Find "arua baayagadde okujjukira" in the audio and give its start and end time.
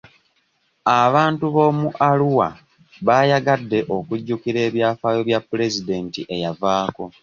2.09-4.59